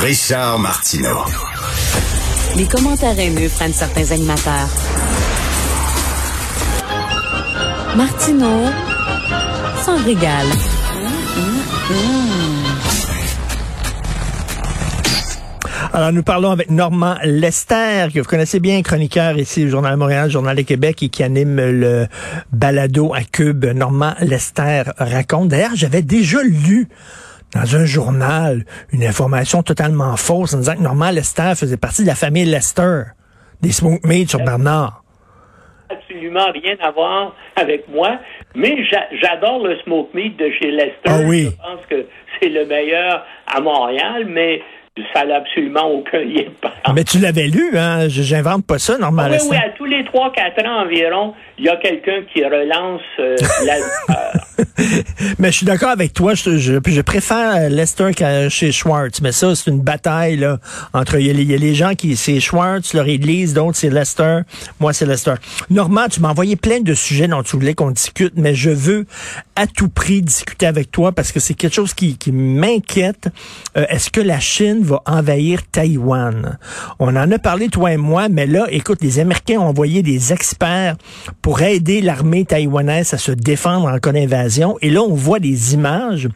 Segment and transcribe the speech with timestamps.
[0.00, 1.24] Richard Martineau.
[2.56, 4.68] Les commentaires haineux prennent certains animateurs.
[7.96, 8.66] Martineau
[9.84, 10.46] s'en régale.
[15.92, 19.98] Alors, nous parlons avec Normand Lester, que vous connaissez bien, chroniqueur ici au Journal de
[19.98, 22.06] Montréal, Journal de Québec, et qui anime le
[22.52, 23.64] balado à Cube.
[23.64, 25.48] Normand Lester raconte.
[25.48, 26.88] D'ailleurs, j'avais déjà lu
[27.54, 32.06] dans un journal une information totalement fausse en disant que Normand Lester faisait partie de
[32.06, 33.02] la famille Lester,
[33.62, 35.02] des Smoke Meat sur Bernard.
[35.88, 38.18] Absolument rien à voir avec moi,
[38.54, 38.76] mais
[39.22, 40.94] j'adore le Smoke Meat de chez Lester.
[41.06, 41.50] Ah oui.
[41.50, 42.06] Je pense que
[42.40, 44.60] c'est le meilleur à Montréal, mais
[45.12, 46.44] ça n'a absolument aucun lien
[46.94, 48.08] Mais tu l'avais lu, hein?
[48.08, 49.36] J'invente pas ça, normalement.
[49.42, 53.36] oui, oui, à tous les 3-4 ans environ, il y a quelqu'un qui relance euh,
[53.66, 53.74] la
[55.38, 56.34] Mais je suis d'accord avec toi.
[56.34, 58.10] Je, préfère Lester
[58.48, 59.20] chez Schwartz.
[59.20, 60.58] Mais ça, c'est une bataille là,
[60.92, 61.16] entre.
[61.16, 62.16] Il y, a les gens qui.
[62.16, 64.40] C'est Schwartz, leur église, d'autres, c'est Lester.
[64.80, 65.34] Moi, c'est Lester.
[65.70, 69.06] Normand, tu m'as envoyé plein de sujets dont tu voulais qu'on discute, mais je veux
[69.54, 73.28] à tout prix discuter avec toi parce que c'est quelque chose qui, qui m'inquiète.
[73.76, 76.58] Euh, est-ce que la Chine va envahir Taïwan?
[76.98, 80.32] On en a parlé, toi et moi, mais là, écoute, les Américains ont envoyé des
[80.32, 80.96] experts
[81.42, 84.45] pour aider l'armée taïwanaise à se défendre en cas d'invasion.
[84.82, 86.28] Et là, on voit des images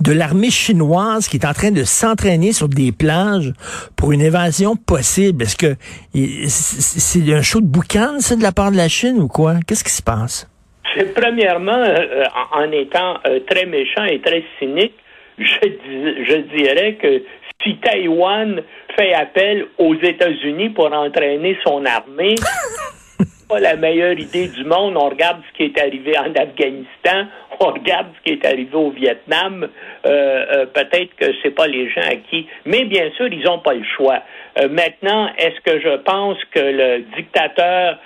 [0.00, 3.52] de l'armée chinoise qui est en train de s'entraîner sur des plages
[3.96, 5.42] pour une évasion possible.
[5.42, 5.76] Est-ce que
[6.14, 9.54] c'est un show de boucan, ça, de la part de la Chine ou quoi?
[9.66, 10.48] Qu'est-ce qui se passe?
[11.16, 14.94] Premièrement, euh, en étant euh, très méchant et très cynique,
[15.38, 17.22] je, je dirais que
[17.64, 18.60] si Taïwan
[18.96, 22.36] fait appel aux États-Unis pour entraîner son armée,
[23.48, 24.96] pas la meilleure idée du monde.
[24.96, 27.26] On regarde ce qui est arrivé en Afghanistan,
[27.60, 29.68] on regarde ce qui est arrivé au Vietnam.
[30.06, 33.60] Euh, euh, peut-être que c'est pas les gens à qui, mais bien sûr, ils n'ont
[33.60, 34.22] pas le choix.
[34.58, 37.98] Euh, maintenant, est-ce que je pense que le dictateur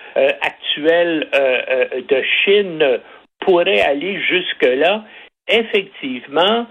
[0.43, 1.29] actuel
[2.09, 2.99] de Chine
[3.41, 5.05] pourrait aller jusque là
[5.49, 6.67] Effectivement,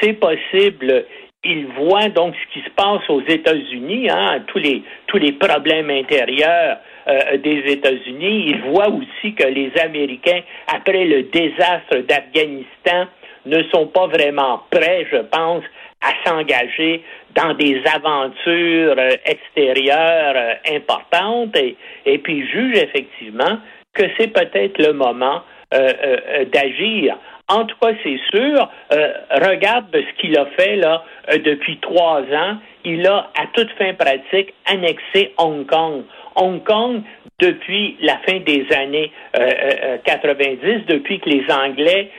[0.00, 1.04] c'est possible
[1.46, 5.90] il voit donc ce qui se passe aux États-Unis, hein, tous les tous les problèmes
[5.90, 8.46] intérieurs euh, des États-Unis.
[8.48, 13.06] Il voit aussi que les Américains, après le désastre d'Afghanistan,
[13.44, 15.62] ne sont pas vraiment prêts, je pense,
[16.02, 21.76] à s'engager dans des aventures euh, extérieures euh, importantes et,
[22.06, 23.58] et puis juge effectivement
[23.94, 25.42] que c'est peut-être le moment
[26.52, 27.16] d'agir.
[27.48, 28.68] En tout cas, c'est sûr.
[28.92, 32.56] Euh, regarde ce qu'il a fait là euh, depuis trois ans.
[32.84, 36.02] Il a, à toute fin pratique, annexé Hong Kong.
[36.34, 37.02] Hong Kong,
[37.38, 39.12] depuis la fin des années
[40.04, 42.10] 90, euh, depuis que les Anglais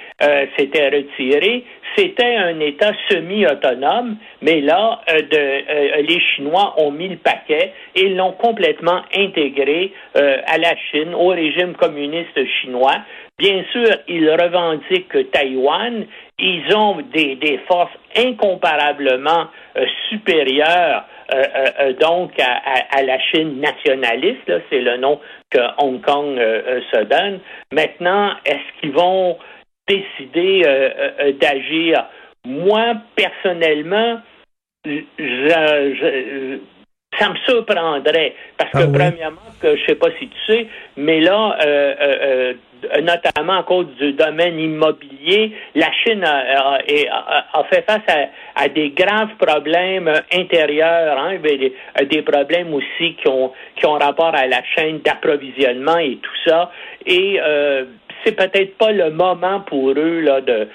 [0.58, 1.64] s'étaient retirés,
[1.96, 8.32] c'était un État semi-autonome, mais là, de, les Chinois ont mis le paquet et l'ont
[8.32, 12.98] complètement intégré à la Chine, au régime communiste chinois.
[13.40, 16.08] Bien sûr, ils revendiquent Taïwan.
[16.40, 21.44] Ils ont des, forces incomparablement euh, supérieures euh,
[21.80, 24.52] euh, donc à, la Chine nationaliste.
[24.72, 25.20] C'est le nom
[25.52, 26.36] que Hong Kong
[26.92, 27.40] se donne.
[27.72, 29.38] Maintenant, est-ce qu'ils vont
[29.88, 30.64] décider
[31.40, 32.06] d'agir?
[32.44, 34.20] Moi, personnellement,
[34.86, 36.60] je,
[37.20, 38.34] ça me surprendrait.
[38.58, 40.68] Parce que ah premièrement, que je sais pas si tu sais,
[40.98, 42.54] mais là, euh, euh,
[42.94, 46.80] euh, notamment à cause du domaine immobilier, la Chine a,
[47.70, 51.74] fait face à, des graves problèmes intérieurs, hein, des,
[52.06, 56.72] des, problèmes aussi qui ont qui ont rapport à la chaîne d'approvisionnement et tout ça,
[57.06, 57.40] et
[58.24, 60.68] c'est peut-être pas le moment pour eux là de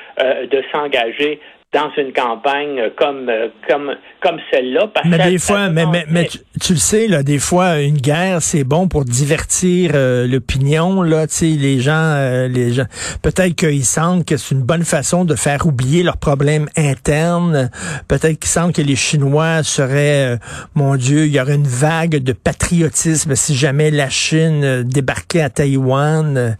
[0.50, 1.38] de s'engager
[1.72, 3.30] dans une campagne comme
[3.68, 4.90] comme comme celle-là.
[5.06, 6.28] mais des fois, mais, mais,
[6.60, 11.26] tu, le sais là, des fois une guerre c'est bon pour divertir euh, l'opinion là.
[11.26, 12.84] Tu sais, les gens, euh, les gens,
[13.22, 17.70] peut-être qu'ils sentent que c'est une bonne façon de faire oublier leurs problèmes internes.
[18.06, 20.36] Peut-être qu'ils sentent que les Chinois seraient, euh,
[20.74, 25.50] mon Dieu, il y aurait une vague de patriotisme si jamais la Chine débarquait à
[25.50, 26.56] Taïwan.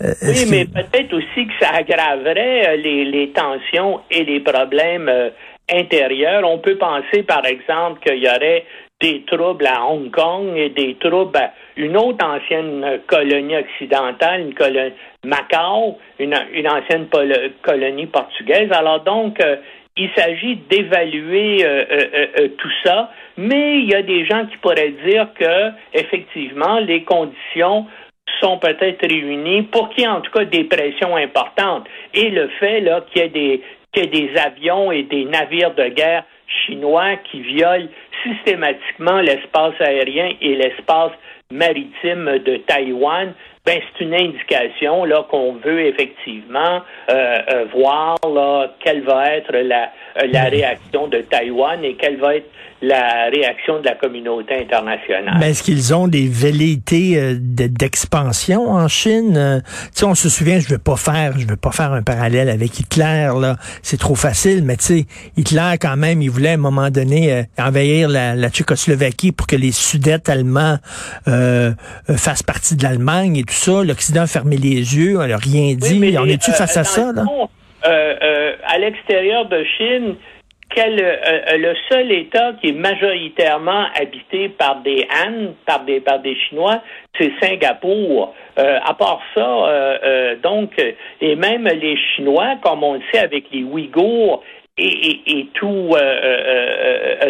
[0.00, 5.30] Oui, mais peut-être aussi que ça aggraverait les, les tensions et les problèmes euh,
[5.70, 6.42] intérieurs.
[6.44, 8.64] On peut penser, par exemple, qu'il y aurait
[9.00, 14.54] des troubles à Hong Kong et des troubles à une autre ancienne colonie occidentale, une
[14.54, 14.94] colonie
[15.24, 17.08] Macao, une, ancienne
[17.62, 18.70] colonie portugaise.
[18.72, 19.56] Alors donc, euh,
[19.98, 25.28] il s'agit d'évaluer euh, tout ça, mais il y a des gens qui pourraient dire
[25.38, 27.86] que effectivement les conditions
[28.40, 31.86] sont peut-être réunies pour qu'il y ait en tout cas des pressions importantes.
[32.14, 33.62] Et le fait là qu'il y ait des
[33.94, 36.24] que des avions et des navires de guerre
[36.66, 37.88] chinois qui violent
[38.22, 41.12] systématiquement l'espace aérien et l'espace
[41.50, 43.32] maritime de Taïwan,
[43.64, 49.52] ben c'est une indication là qu'on veut effectivement euh, euh, voir là quelle va être
[49.52, 49.92] la,
[50.24, 52.50] la réaction de Taïwan et quelle va être
[52.82, 55.36] la réaction de la communauté internationale.
[55.40, 59.34] Mais est-ce qu'ils ont des velléités euh, d'expansion en Chine?
[59.36, 62.02] Euh, tu sais, on se souvient, je veux pas faire, je veux pas faire un
[62.02, 63.56] parallèle avec Hitler, là.
[63.82, 65.06] C'est trop facile, mais tu sais,
[65.36, 69.46] Hitler, quand même, il voulait à un moment donné euh, envahir la, la, Tchécoslovaquie pour
[69.46, 70.76] que les Sudètes allemands
[71.28, 71.72] euh,
[72.16, 73.84] fassent partie de l'Allemagne et tout ça.
[73.84, 76.16] L'Occident a fermé les yeux, on n'a rien dit.
[76.18, 77.24] on est-tu face à ça, là?
[78.68, 80.16] à l'extérieur de Chine,
[80.68, 86.00] quel, euh, euh, le seul État qui est majoritairement habité par des Han, par des,
[86.00, 86.82] par des Chinois,
[87.18, 88.34] c'est Singapour.
[88.58, 89.98] Euh, à part ça,
[90.42, 90.72] donc,
[91.20, 94.42] et même les Chinois, comme on le sait avec les Ouïghours
[94.78, 95.94] et, et, tout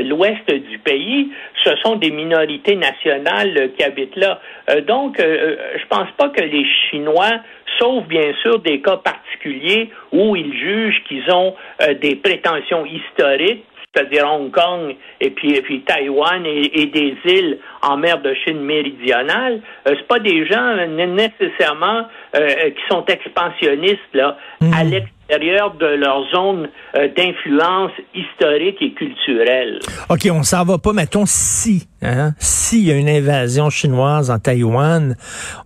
[0.05, 1.31] l'ouest du pays,
[1.65, 4.41] ce sont des minorités nationales qui habitent là.
[4.87, 7.41] donc, je pense pas que les Chinois
[7.79, 13.65] sauf bien sûr des cas particuliers où ils jugent qu'ils ont euh, des prétentions historiques
[13.95, 19.63] c'est-à-dire Hong Kong et puis, puis Taïwan et, des îles en mer de Chine méridionale,
[19.89, 22.03] euh, c'est pas des gens nécessairement
[22.35, 24.91] euh, qui sont expansionnistes là à hmm.
[25.29, 29.81] L'extérieur de leur zone d'influence historique et culturelle.
[30.09, 34.39] OK, on s'en va pas, mettons, si, hein, s'il y a une invasion chinoise en
[34.39, 35.17] Taïwan,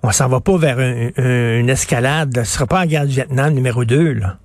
[0.02, 3.84] on s'en va pas vers une escalade, ce sera pas en guerre du Vietnam numéro
[3.84, 4.36] 2, là.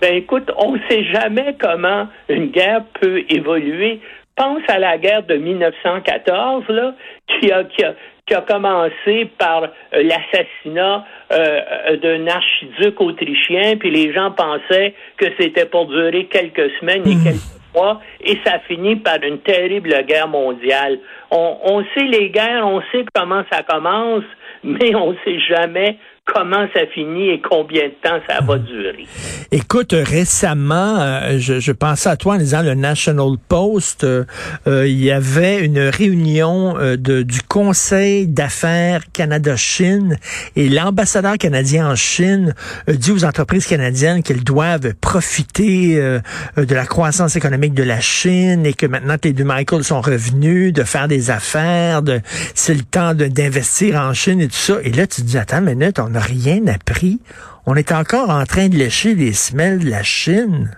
[0.00, 4.00] Ben écoute, on ne sait jamais comment une guerre peut évoluer.
[4.36, 6.94] Pense à la guerre de 1914, là,
[7.26, 7.94] qui a, qui a,
[8.26, 9.68] qui a commencé par euh,
[10.02, 17.06] l'assassinat euh, d'un archiduc autrichien, puis les gens pensaient que c'était pour durer quelques semaines
[17.06, 17.22] et hmm.
[17.22, 20.98] quelques mois, et ça finit par une terrible guerre mondiale.
[21.30, 24.24] On, on sait les guerres, on sait comment ça commence,
[24.64, 25.96] mais on ne sait jamais
[26.26, 29.06] comment ça finit et combien de temps ça va durer.
[29.52, 34.24] Écoute, récemment, euh, je, je, pensais à toi en disant le National Post, euh,
[34.66, 40.18] euh, il y avait une réunion de, du Conseil d'affaires Canada-Chine
[40.56, 42.54] et l'ambassadeur canadien en Chine
[42.88, 48.74] dit aux entreprises canadiennes qu'elles doivent profiter de la croissance économique de la Chine et
[48.74, 52.20] que maintenant que les deux Michael sont revenus, de faire des affaires, de
[52.54, 54.76] c'est le temps d'investir en Chine et tout ça.
[54.82, 57.20] Et là, tu te dis, attends une minute, on rien appris.
[57.66, 60.70] On est encore en train de lécher les semelles de la Chine.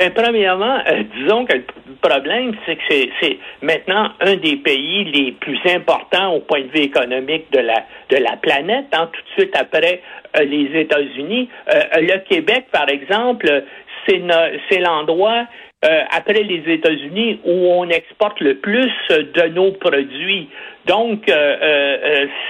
[0.00, 1.64] Ben, premièrement, euh, disons que le
[2.00, 2.82] problème, c'est que
[3.20, 7.84] c'est maintenant un des pays les plus importants au point de vue économique de la,
[8.08, 10.00] de la planète, hein, tout de suite après
[10.38, 11.50] euh, les États-Unis.
[11.68, 13.64] Euh, le Québec, par exemple,
[14.08, 15.44] c'est l'endroit
[15.82, 20.48] après les États-Unis où on exporte le plus de nos produits.
[20.86, 21.24] Donc,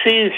[0.05, 0.33] c'est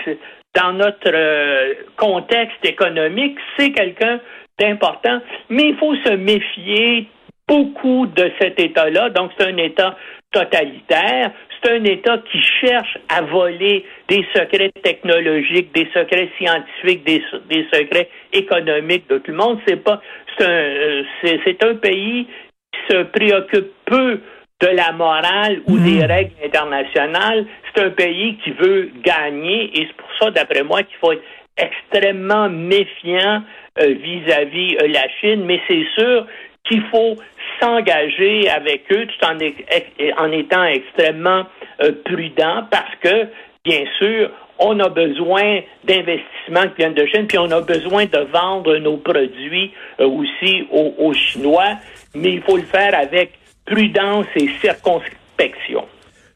[0.54, 4.20] dans notre euh, contexte économique, c'est quelqu'un
[4.58, 7.08] d'important, mais il faut se méfier
[7.48, 9.10] beaucoup de cet État-là.
[9.10, 9.96] Donc, c'est un État
[10.32, 11.30] totalitaire,
[11.62, 18.08] c'est un État qui cherche à voler des secrets technologiques, des secrets scientifiques, des, secrets
[18.32, 19.58] économiques de tout le monde.
[19.66, 20.00] C'est pas,
[20.38, 22.26] c'est un, euh, c'est un pays
[22.72, 24.20] qui se préoccupe peu
[24.62, 26.06] de la morale ou des hmm.
[26.06, 27.44] règles internationales.
[27.74, 31.22] C'est un pays qui veut gagner et c'est pour ça, d'après moi, qu'il faut être
[31.56, 33.42] extrêmement méfiant
[33.80, 36.26] euh, vis-à-vis euh, la Chine, mais c'est sûr
[36.64, 37.16] qu'il faut
[37.60, 41.44] s'engager avec eux tout en, en étant extrêmement
[41.82, 43.26] euh, prudent parce que,
[43.64, 48.20] bien sûr, on a besoin d'investissements qui viennent de Chine, puis on a besoin de
[48.32, 51.78] vendre nos produits aussi aux Chinois,
[52.14, 53.32] mais il faut le faire avec
[53.66, 55.84] prudence et circonspection.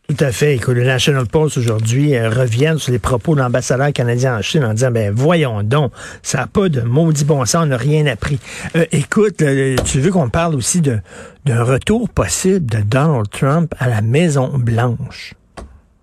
[0.08, 0.54] Tout à fait.
[0.54, 4.64] Écoute, le National Post aujourd'hui euh, revient sur les propos de l'ambassadeur canadien en Chine
[4.64, 5.92] en disant, ben voyons donc,
[6.22, 8.38] ça n'a pas de maudit bon sens, on n'a rien appris.
[8.76, 9.42] Euh, écoute,
[9.84, 15.34] tu veux qu'on parle aussi d'un retour possible de Donald Trump à la Maison Blanche?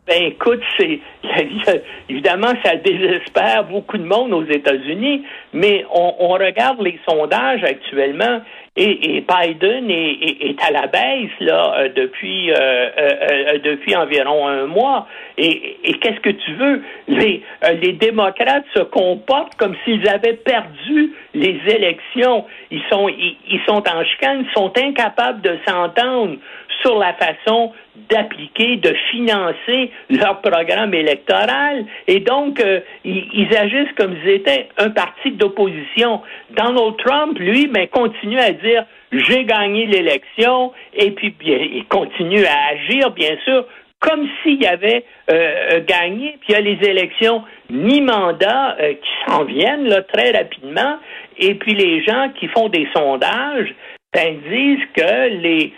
[0.06, 1.00] Ben écoute, c'est
[2.10, 8.42] évidemment ça désespère beaucoup de monde aux États-Unis, mais on, on regarde les sondages actuellement
[8.76, 14.48] et, et Biden est, est, à la baisse là euh, depuis euh, euh, depuis environ
[14.48, 15.08] un mois.
[15.38, 16.82] Et, et qu'est-ce que tu veux?
[17.08, 17.44] Les
[17.82, 22.46] les démocrates se comportent comme s'ils avaient perdu les élections.
[22.72, 26.38] Ils sont ils, ils sont en chicane, ils sont incapables de s'entendre
[26.82, 27.72] sur la façon
[28.10, 31.86] d'appliquer, de financer leur programme électoral.
[32.08, 36.22] Et donc, euh, ils, agissent comme s'ils étaient un parti d'opposition.
[36.52, 42.44] Donald Trump, lui, mais continue à dire j'ai gagné l'élection, et puis bien, il continue
[42.46, 43.66] à agir, bien sûr,
[44.00, 49.46] comme s'il avait euh, gagné, puis il y a les élections mi-mandat euh, qui s'en
[49.46, 50.98] viennent là, très rapidement,
[51.38, 53.74] et puis les gens qui font des sondages
[54.16, 55.74] disent que les,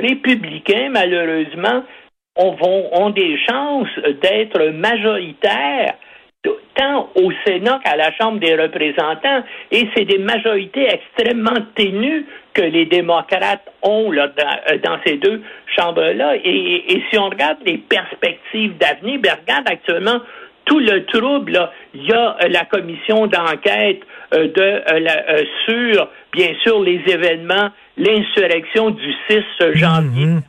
[0.00, 1.84] républicains, malheureusement,
[2.36, 3.88] ont, des chances
[4.22, 5.94] d'être majoritaires
[6.74, 12.62] tant au Sénat qu'à la Chambre des représentants, et c'est des majorités extrêmement ténues que
[12.62, 15.42] les démocrates ont là, dans, euh, ces deux
[15.76, 16.36] chambres-là.
[16.42, 20.20] Et, si on regarde les perspectives d'avenir, ben regarde actuellement
[20.64, 21.68] tout le trouble.
[21.94, 24.00] Il y a euh, la commission d'enquête
[24.34, 29.42] euh, de sur, bien sûr, les événements, l'insurrection du 6
[29.74, 30.26] janvier.
[30.26, 30.42] Mm-hmm.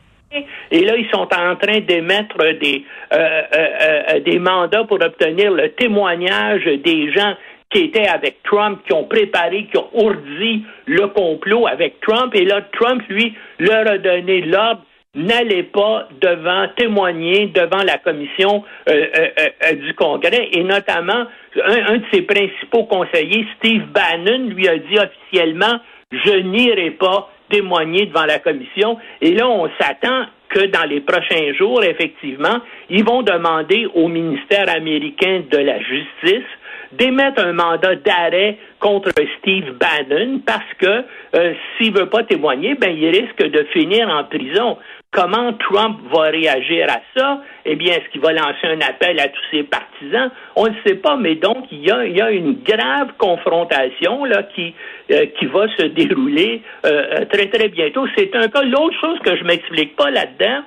[0.72, 5.52] Et là, ils sont en train d'émettre des, euh, euh, euh, des mandats pour obtenir
[5.52, 7.34] le témoignage des gens
[7.70, 12.34] qui étaient avec Trump, qui ont préparé, qui ont ourdi le complot avec Trump.
[12.36, 14.82] Et là, Trump, lui, leur a donné l'ordre
[15.15, 21.25] n'allez pas devant témoigner devant la commission du Congrès et notamment
[21.65, 25.80] un, de ses principaux conseillers, Steve Bannon, lui a dit officiellement
[26.12, 28.98] je n'irai pas témoigner devant la commission.
[29.22, 34.70] Et là, on s'attend que dans les prochains jours, effectivement, ils vont demander au ministère
[34.70, 36.48] américain de la Justice
[36.91, 42.91] d'émettre un mandat d'arrêt contre Steve Bannon parce que euh, s'il veut pas témoigner, ben
[42.91, 44.77] il risque de finir en prison.
[45.13, 47.41] Comment Trump va réagir à ça?
[47.65, 50.32] Eh bien, est-ce qu'il va lancer un appel à tous ses partisans?
[50.56, 54.24] On ne sait pas, mais donc il y a, il y a une grave confrontation
[54.24, 54.74] là qui
[55.12, 58.08] euh, qui va se dérouler euh, très très bientôt.
[58.15, 58.63] C'est un cas.
[58.63, 60.63] L'autre chose que je m'explique pas là-dedans,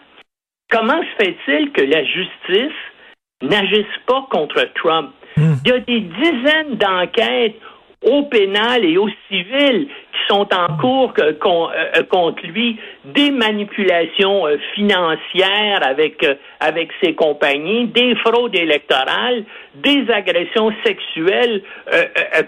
[0.70, 2.78] comment se fait-il que la justice
[3.40, 5.12] n'agisse pas contre Trump?
[5.38, 5.54] Hmm.
[5.64, 7.56] Il y a des dizaines d'enquêtes
[8.04, 14.46] au pénal et au civil qui sont en cours euh, euh, contre lui, des manipulations
[14.46, 16.24] euh, financières avec
[16.60, 19.44] avec ses compagnies, des fraudes électorales,
[19.74, 21.62] des agressions sexuelles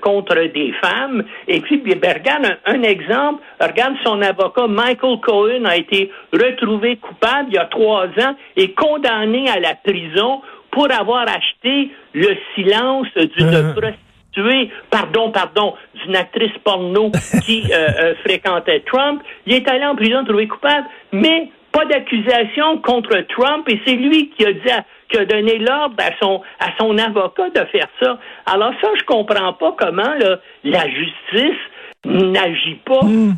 [0.01, 1.25] contre des femmes.
[1.49, 3.43] Et puis, ben, regarde un, exemple.
[3.61, 8.73] Regarde son avocat Michael Cohen a été retrouvé coupable il y a trois ans et
[8.73, 14.06] condamné à la prison pour avoir acheté le silence d'une prostituée,
[14.91, 17.11] pardon, pardon, d'une actrice porno
[17.45, 19.23] qui euh, euh, fréquentait Trump.
[19.47, 24.31] Il est allé en prison trouvé coupable, mais pas d'accusation contre Trump et c'est lui
[24.31, 24.61] qui a dit
[25.11, 28.19] qui a donné l'ordre à son à son avocat de faire ça.
[28.47, 30.15] Alors ça, je comprends pas comment
[30.65, 31.61] la justice
[32.05, 33.03] n'agit pas.
[33.03, 33.35] Hmm.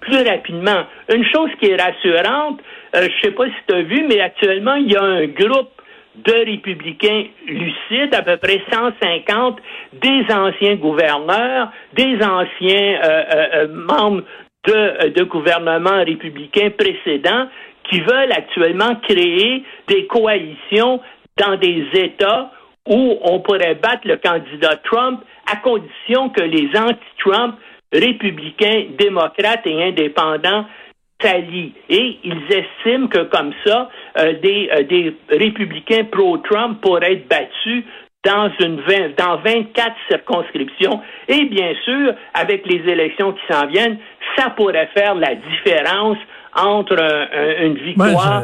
[0.00, 0.84] plus rapidement.
[1.12, 2.60] Une chose qui est rassurante,
[2.94, 5.70] euh, je sais pas si tu as vu, mais actuellement, il y a un groupe
[6.16, 9.58] de républicains lucides, à peu près 150,
[9.92, 14.22] des anciens gouverneurs, des anciens euh, euh, euh, membres
[14.66, 17.46] de, de gouvernements républicains précédents
[17.88, 21.00] qui veulent actuellement créer des coalitions
[21.38, 22.50] dans des États
[22.88, 27.56] où on pourrait battre le candidat Trump à condition que les anti-Trump
[27.92, 30.66] républicains, démocrates et indépendants
[31.24, 37.84] et ils estiment que comme ça, euh, des, euh, des républicains pro-Trump pourraient être battus
[38.24, 38.82] dans une
[39.16, 41.00] dans 24 circonscriptions.
[41.28, 43.98] Et bien sûr, avec les élections qui s'en viennent,
[44.36, 46.18] ça pourrait faire la différence
[46.54, 46.98] entre
[47.62, 48.42] une victoire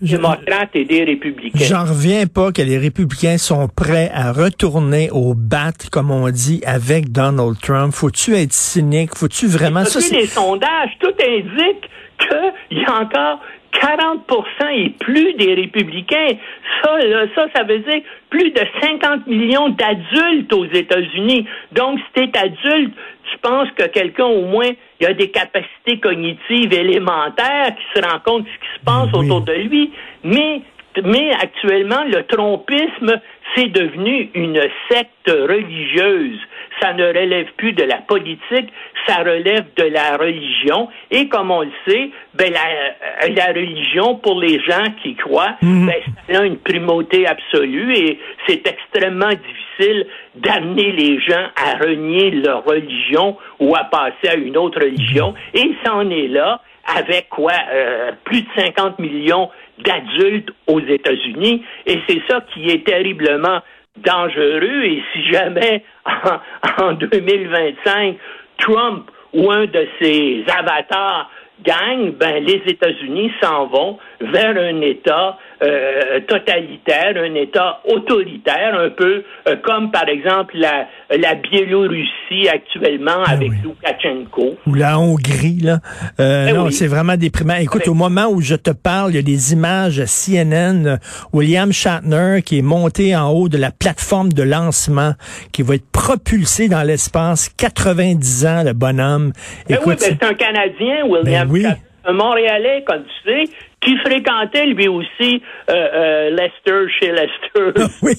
[0.00, 1.64] démocrate et des républicains.
[1.64, 6.62] J'en reviens pas que les républicains sont prêts à retourner au bat, comme on dit,
[6.64, 7.92] avec Donald Trump.
[7.92, 9.14] Faut-tu être cynique?
[9.14, 9.84] Faut-tu vraiment...
[9.84, 13.40] ça, les sondages, tout indique qu'il y a encore
[13.72, 14.24] 40%
[14.72, 16.36] et plus des républicains.
[16.82, 16.98] Ça,
[17.34, 21.46] ça, ça veut dire plus de 50 millions d'adultes aux États-Unis.
[21.72, 22.94] Donc, si tu es adulte,
[23.30, 24.70] tu penses que quelqu'un, au moins,
[25.00, 29.14] il a des capacités cognitives élémentaires, qui se rend compte de ce qui se passe
[29.14, 29.92] autour de lui.
[30.24, 30.62] Mais,
[31.04, 33.20] mais actuellement, le trompisme,
[33.54, 34.60] c'est devenu une
[34.90, 36.38] secte religieuse.
[36.80, 38.72] Ça ne relève plus de la politique,
[39.06, 40.88] ça relève de la religion.
[41.10, 45.56] Et comme on le sait, ben la, euh, la religion, pour les gens qui croient,
[45.62, 45.86] mhm.
[45.86, 45.96] ben,
[46.28, 50.06] c'est une primauté absolue et c'est extrêmement difficile
[50.36, 55.34] d'amener les gens à renier leur religion ou à passer à une autre religion.
[55.54, 56.60] Et c'en est là
[56.96, 59.50] avec quoi euh, plus de 50 millions
[59.84, 61.62] d'adultes aux États-Unis.
[61.86, 63.60] Et c'est ça qui est terriblement
[64.04, 64.84] dangereux.
[64.84, 65.84] Et si jamais
[66.80, 68.16] en, 2025,
[68.58, 71.30] Trump ou un de ses avatars
[71.62, 78.90] gagne, ben les États-Unis s'en vont vers un État euh, totalitaire, un État autoritaire, un
[78.90, 83.56] peu euh, comme par exemple la, la Biélorussie actuellement Ah avec oui.
[83.64, 84.56] Loukachenko.
[84.66, 85.78] Ou la Hongrie, là.
[86.20, 86.72] Euh, Eh non, oui.
[86.72, 87.54] c'est vraiment déprimant.
[87.56, 90.96] Écoute, au moment où je te parle, il y a des images CNN, euh,
[91.32, 95.12] William Shatner qui est monté en haut de la plateforme de lancement,
[95.52, 99.32] qui va être propulsé dans l'espace, 90 ans, le bonhomme.
[99.68, 101.62] Ben oui, Écoute, ben, c'est un Canadien, William Ben.
[101.62, 107.88] Shatner, un Montréalais, comme tu sais, qui fréquentait lui aussi euh, euh, Lester chez Lester.
[108.02, 108.14] oui,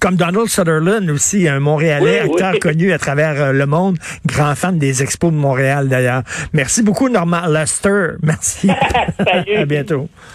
[0.00, 2.58] comme Donald Sutherland aussi, un Montréalais, Oui, acteur oui.
[2.60, 6.22] connu à travers euh, le monde, grand fan des expos de Montréal d'ailleurs.
[6.52, 8.12] Merci beaucoup, Normand Lester.
[8.22, 8.68] Merci.
[9.26, 9.56] Salut.
[9.56, 10.08] à bientôt.